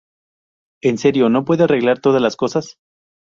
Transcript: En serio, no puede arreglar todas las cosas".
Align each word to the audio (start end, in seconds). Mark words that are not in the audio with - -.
En 0.81 0.97
serio, 0.97 1.29
no 1.29 1.45
puede 1.45 1.65
arreglar 1.65 1.99
todas 1.99 2.19
las 2.23 2.35
cosas". 2.35 2.77